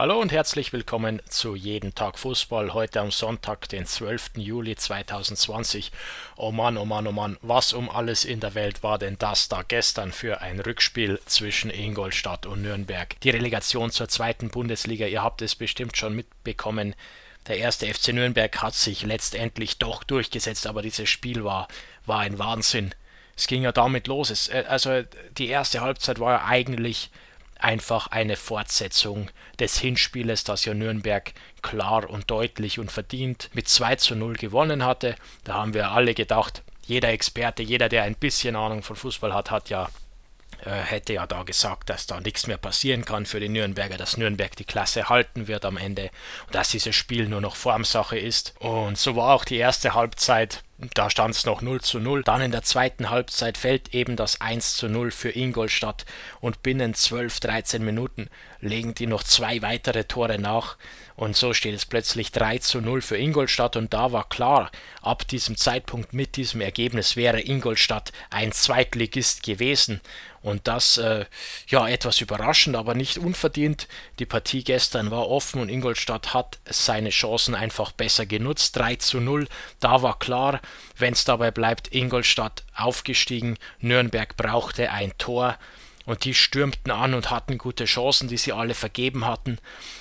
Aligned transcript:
Hallo 0.00 0.18
und 0.18 0.32
herzlich 0.32 0.72
willkommen 0.72 1.20
zu 1.28 1.54
Jeden 1.54 1.94
Tag 1.94 2.18
Fußball. 2.18 2.72
Heute 2.72 3.02
am 3.02 3.10
Sonntag, 3.10 3.68
den 3.68 3.84
12. 3.84 4.30
Juli 4.36 4.74
2020. 4.74 5.92
Oh 6.38 6.52
Mann, 6.52 6.78
oh 6.78 6.86
Mann, 6.86 7.06
oh 7.06 7.12
Mann, 7.12 7.36
was 7.42 7.74
um 7.74 7.90
alles 7.90 8.24
in 8.24 8.40
der 8.40 8.54
Welt 8.54 8.82
war 8.82 8.96
denn 8.96 9.18
das 9.18 9.50
da 9.50 9.60
gestern 9.60 10.10
für 10.10 10.40
ein 10.40 10.58
Rückspiel 10.58 11.20
zwischen 11.26 11.70
Ingolstadt 11.70 12.46
und 12.46 12.62
Nürnberg? 12.62 13.20
Die 13.20 13.28
Relegation 13.28 13.90
zur 13.90 14.08
zweiten 14.08 14.48
Bundesliga, 14.48 15.04
ihr 15.04 15.22
habt 15.22 15.42
es 15.42 15.54
bestimmt 15.54 15.98
schon 15.98 16.16
mitbekommen. 16.16 16.94
Der 17.46 17.58
erste 17.58 17.84
FC 17.92 18.14
Nürnberg 18.14 18.56
hat 18.62 18.72
sich 18.72 19.02
letztendlich 19.02 19.76
doch 19.76 20.02
durchgesetzt, 20.02 20.66
aber 20.66 20.80
dieses 20.80 21.10
Spiel 21.10 21.44
war, 21.44 21.68
war 22.06 22.20
ein 22.20 22.38
Wahnsinn. 22.38 22.94
Es 23.36 23.46
ging 23.46 23.64
ja 23.64 23.72
damit 23.72 24.06
los. 24.06 24.30
Es, 24.30 24.48
äh, 24.48 24.64
also 24.66 25.02
die 25.36 25.48
erste 25.48 25.82
Halbzeit 25.82 26.20
war 26.20 26.38
ja 26.38 26.44
eigentlich 26.46 27.10
einfach 27.62 28.08
eine 28.08 28.36
Fortsetzung 28.36 29.30
des 29.58 29.78
Hinspieles, 29.78 30.44
das 30.44 30.64
ja 30.64 30.74
Nürnberg 30.74 31.32
klar 31.62 32.08
und 32.08 32.30
deutlich 32.30 32.78
und 32.78 32.90
verdient 32.90 33.50
mit 33.52 33.68
2 33.68 33.96
zu 33.96 34.14
0 34.14 34.34
gewonnen 34.34 34.84
hatte. 34.84 35.14
Da 35.44 35.54
haben 35.54 35.74
wir 35.74 35.90
alle 35.90 36.14
gedacht, 36.14 36.62
jeder 36.86 37.10
Experte, 37.10 37.62
jeder, 37.62 37.88
der 37.88 38.04
ein 38.04 38.16
bisschen 38.16 38.56
Ahnung 38.56 38.82
von 38.82 38.96
Fußball 38.96 39.32
hat, 39.32 39.50
hat 39.50 39.70
ja 39.70 39.88
äh, 40.64 40.70
hätte 40.70 41.14
ja 41.14 41.26
da 41.26 41.42
gesagt, 41.42 41.88
dass 41.88 42.06
da 42.06 42.20
nichts 42.20 42.46
mehr 42.46 42.58
passieren 42.58 43.04
kann 43.04 43.24
für 43.24 43.40
die 43.40 43.48
Nürnberger, 43.48 43.96
dass 43.96 44.16
Nürnberg 44.16 44.54
die 44.56 44.64
Klasse 44.64 45.08
halten 45.08 45.48
wird 45.48 45.64
am 45.64 45.76
Ende 45.76 46.10
und 46.46 46.54
dass 46.54 46.70
dieses 46.70 46.94
Spiel 46.94 47.28
nur 47.28 47.40
noch 47.40 47.56
Formsache 47.56 48.18
ist. 48.18 48.54
Und 48.58 48.98
so 48.98 49.16
war 49.16 49.34
auch 49.34 49.44
die 49.44 49.56
erste 49.56 49.94
Halbzeit 49.94 50.62
da 50.94 51.10
stand 51.10 51.34
es 51.34 51.44
noch 51.44 51.60
0 51.60 51.80
zu 51.80 52.00
0. 52.00 52.22
Dann 52.22 52.40
in 52.40 52.52
der 52.52 52.62
zweiten 52.62 53.10
Halbzeit 53.10 53.58
fällt 53.58 53.94
eben 53.94 54.16
das 54.16 54.40
1 54.40 54.76
zu 54.76 54.88
0 54.88 55.10
für 55.10 55.30
Ingolstadt 55.30 56.06
und 56.40 56.62
binnen 56.62 56.94
12, 56.94 57.40
13 57.40 57.84
Minuten 57.84 58.28
legen 58.60 58.94
die 58.94 59.06
noch 59.06 59.22
zwei 59.22 59.62
weitere 59.62 60.04
Tore 60.04 60.38
nach 60.38 60.76
und 61.16 61.36
so 61.36 61.52
steht 61.52 61.74
es 61.74 61.84
plötzlich 61.84 62.32
3 62.32 62.58
zu 62.58 62.80
0 62.80 63.02
für 63.02 63.18
Ingolstadt 63.18 63.76
und 63.76 63.92
da 63.92 64.12
war 64.12 64.28
klar, 64.28 64.70
ab 65.02 65.28
diesem 65.28 65.56
Zeitpunkt 65.56 66.14
mit 66.14 66.36
diesem 66.36 66.62
Ergebnis 66.62 67.14
wäre 67.14 67.40
Ingolstadt 67.40 68.12
ein 68.30 68.52
Zweitligist 68.52 69.42
gewesen 69.42 70.00
und 70.40 70.66
das 70.66 70.96
äh, 70.96 71.26
ja 71.68 71.86
etwas 71.86 72.22
überraschend, 72.22 72.74
aber 72.74 72.94
nicht 72.94 73.18
unverdient. 73.18 73.86
Die 74.18 74.24
Partie 74.24 74.64
gestern 74.64 75.10
war 75.10 75.28
offen 75.28 75.60
und 75.60 75.68
Ingolstadt 75.68 76.32
hat 76.32 76.58
seine 76.64 77.10
Chancen 77.10 77.54
einfach 77.54 77.92
besser 77.92 78.24
genutzt. 78.24 78.76
3 78.76 78.96
zu 78.96 79.20
0, 79.20 79.46
da 79.80 80.00
war 80.00 80.18
klar, 80.18 80.62
wenn 80.96 81.12
es 81.12 81.24
dabei 81.24 81.50
bleibt, 81.50 81.94
Ingolstadt 81.94 82.64
aufgestiegen, 82.74 83.56
Nürnberg 83.80 84.36
brauchte 84.36 84.90
ein 84.90 85.12
Tor 85.18 85.58
und 86.06 86.24
die 86.24 86.34
stürmten 86.34 86.90
an 86.90 87.14
und 87.14 87.30
hatten 87.30 87.56
gute 87.56 87.84
Chancen, 87.84 88.28
die 88.28 88.36
sie 88.36 88.52
alle 88.52 88.74
vergeben 88.74 89.26
hatten. 89.26 89.58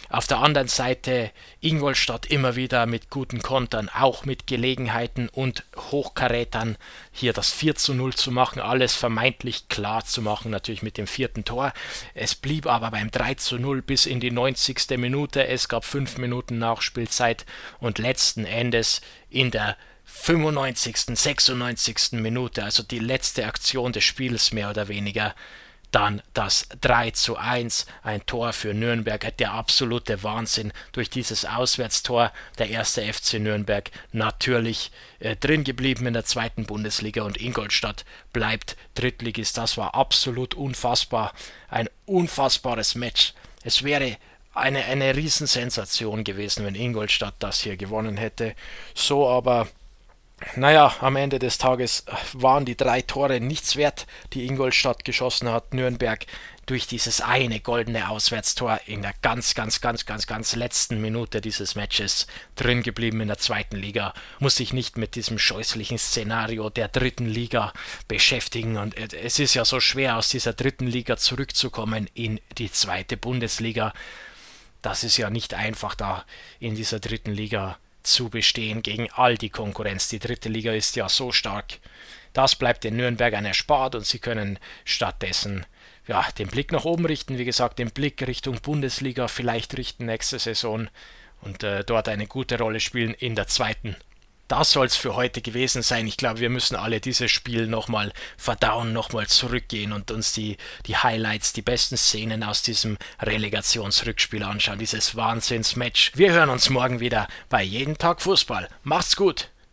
Auf 0.10 0.26
der 0.26 0.40
anderen 0.40 0.68
Seite 0.68 1.32
Ingolstadt 1.62 2.26
immer 2.26 2.56
wieder 2.56 2.88
mit 2.88 3.12
guten 3.12 3.44
Kontern, 3.44 3.90
auch 3.90 4.26
mit 4.26 4.48
Gelegenheiten 4.48 5.30
und 5.30 5.66
Hochkarätern 5.92 6.78
hier 7.12 7.32
das 7.32 7.52
4 7.52 7.76
zu 7.76 7.94
0 7.94 8.16
zu 8.16 8.32
machen, 8.32 8.60
alles 8.60 8.96
vermeintlich 8.96 9.70
klar 9.70 10.04
zu 10.04 10.24
machen, 10.24 10.50
natürlich 10.50 10.82
mit 10.82 10.98
dem 10.98 11.06
vierten 11.06 11.46
Tor. 11.46 11.74
Es 12.16 12.34
blieb 12.34 12.66
aber 12.66 12.90
beim 12.90 13.12
3 13.12 13.36
zu 13.36 13.60
0 13.60 13.84
bis 13.84 14.08
in 14.08 14.20
die 14.20 14.32
90. 14.32 14.98
Minute. 14.98 15.48
Es 15.48 15.70
gab 15.70 15.86
fünf 15.86 16.18
Minuten 16.18 16.58
Nachspielzeit 16.58 17.46
und 17.80 18.00
letzten 18.00 18.46
Endes 18.46 19.02
in 19.30 19.52
der 19.52 19.78
95., 20.12 21.18
96. 21.18 22.14
Minute, 22.14 22.64
also 22.64 22.84
die 22.84 23.00
letzte 23.00 23.46
Aktion 23.46 23.94
des 23.94 24.04
Spiels 24.04 24.52
mehr 24.52 24.70
oder 24.70 24.88
weniger, 24.88 25.36
dann 25.92 26.22
das 26.34 26.68
3 26.82 27.12
zu 27.12 27.38
1, 27.38 27.88
ein 28.04 28.26
Tor 28.26 28.54
für 28.54 28.74
Nürnberg, 28.74 29.36
der 29.38 29.54
absolute 29.54 30.22
Wahnsinn 30.24 30.72
durch 30.92 31.10
dieses 31.10 31.46
Auswärtstor. 31.46 32.32
Der 32.60 32.70
erste 32.70 33.02
FC 33.02 33.36
Nürnberg 33.36 33.90
natürlich 34.12 34.92
äh, 35.20 35.36
drin 35.36 35.64
geblieben 35.64 36.06
in 36.06 36.14
der 36.14 36.26
zweiten 36.26 36.66
Bundesliga 36.66 37.24
und 37.24 37.42
Ingolstadt 37.42 38.06
bleibt 38.34 38.78
Drittligist. 38.94 39.58
Das 39.58 39.78
war 39.78 39.96
absolut 39.96 40.54
unfassbar. 40.54 41.34
Ein 41.70 41.90
unfassbares 42.06 42.94
Match. 42.94 43.34
Es 43.64 43.84
wäre 43.84 44.18
eine, 44.54 44.86
eine 44.86 45.16
Riesensensation 45.16 46.24
gewesen, 46.24 46.66
wenn 46.66 46.76
Ingolstadt 46.76 47.36
das 47.40 47.62
hier 47.62 47.78
gewonnen 47.78 48.18
hätte. 48.18 48.56
So 48.94 49.28
aber 49.28 49.68
naja, 50.56 50.96
am 51.02 51.16
Ende 51.16 51.40
des 51.40 51.58
Tages 51.58 52.06
waren 52.34 52.66
die 52.66 52.78
drei 52.78 53.02
Tore 53.02 53.40
nichts 53.40 53.76
wert, 53.76 54.08
die 54.34 54.46
Ingolstadt 54.46 55.04
geschossen 55.04 55.50
hat. 55.50 55.74
Nürnberg 55.74 56.26
durch 56.66 56.86
dieses 56.86 57.20
eine 57.20 57.60
goldene 57.60 58.10
Auswärtstor 58.10 58.80
in 58.86 59.02
der 59.02 59.14
ganz, 59.24 59.56
ganz, 59.56 59.82
ganz, 59.82 60.06
ganz, 60.06 60.28
ganz 60.28 60.56
letzten 60.56 61.02
Minute 61.02 61.42
dieses 61.42 61.74
Matches 61.74 62.28
drin 62.56 62.84
geblieben 62.84 63.22
in 63.22 63.28
der 63.28 63.40
zweiten 63.40 63.76
Liga, 63.76 64.14
muss 64.38 64.58
sich 64.58 64.72
nicht 64.72 64.96
mit 64.96 65.16
diesem 65.16 65.40
scheußlichen 65.40 65.98
Szenario 65.98 66.70
der 66.70 66.88
dritten 66.88 67.26
Liga 67.26 67.74
beschäftigen. 68.08 68.78
Und 68.78 68.96
es 68.96 69.40
ist 69.40 69.56
ja 69.56 69.66
so 69.66 69.80
schwer, 69.80 70.18
aus 70.18 70.30
dieser 70.30 70.54
dritten 70.54 70.86
Liga 70.86 71.18
zurückzukommen 71.18 72.08
in 72.14 72.40
die 72.60 72.72
zweite 72.72 73.18
Bundesliga. 73.18 73.92
Das 74.84 75.04
ist 75.04 75.18
ja 75.18 75.32
nicht 75.32 75.56
einfach, 75.56 75.96
da 75.96 76.24
in 76.60 76.76
dieser 76.76 77.00
dritten 77.00 77.32
Liga 77.32 77.80
zu 78.10 78.30
bestehen 78.30 78.82
gegen 78.84 79.10
all 79.12 79.38
die 79.38 79.50
Konkurrenz. 79.50 80.10
Die 80.10 80.20
dritte 80.20 80.50
Liga 80.50 80.74
ist 80.74 80.96
ja 80.96 81.10
so 81.10 81.32
stark. 81.32 81.80
Das 82.34 82.56
bleibt 82.56 82.84
den 82.84 82.98
Nürnbergern 82.98 83.46
erspart 83.46 83.96
und 83.96 84.06
sie 84.06 84.20
können 84.20 84.60
stattdessen 84.86 85.66
ja, 86.08 86.28
den 86.38 86.48
Blick 86.48 86.72
nach 86.72 86.86
oben 86.86 87.06
richten. 87.06 87.38
Wie 87.38 87.46
gesagt, 87.46 87.80
den 87.80 87.92
Blick 87.92 88.26
Richtung 88.26 88.60
Bundesliga 88.62 89.28
vielleicht 89.28 89.78
richten 89.78 90.06
nächste 90.06 90.40
Saison 90.40 90.90
und 91.42 91.64
äh, 91.64 91.84
dort 91.84 92.10
eine 92.10 92.28
gute 92.28 92.58
Rolle 92.58 92.80
spielen 92.80 93.14
in 93.14 93.36
der 93.36 93.48
zweiten 93.48 93.96
das 94.50 94.72
soll 94.72 94.88
es 94.88 94.96
für 94.96 95.16
heute 95.16 95.42
gewesen 95.42 95.82
sein. 95.82 96.08
Ich 96.08 96.18
glaube, 96.18 96.40
wir 96.40 96.50
müssen 96.50 96.76
alle 96.76 97.00
dieses 97.00 97.32
Spiel 97.32 97.68
nochmal 97.68 98.12
verdauen, 98.36 98.92
nochmal 98.92 99.28
zurückgehen 99.28 99.94
und 99.94 100.12
uns 100.12 100.34
die, 100.34 100.58
die 100.88 100.98
Highlights, 100.98 101.54
die 101.54 101.62
besten 101.62 101.98
Szenen 101.98 102.44
aus 102.44 102.62
diesem 102.62 102.98
Relegationsrückspiel 103.22 104.44
anschauen. 104.44 104.80
Dieses 104.80 105.16
Wahnsinnsmatch. 105.16 106.12
Wir 106.16 106.34
hören 106.34 106.50
uns 106.50 106.70
morgen 106.70 107.00
wieder 107.00 107.28
bei 107.48 107.64
Jeden 107.64 107.98
Tag 107.98 108.22
Fußball. 108.22 108.68
Macht's 108.84 109.16
gut! 109.16 109.50